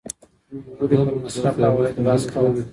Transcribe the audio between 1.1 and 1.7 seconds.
مصرف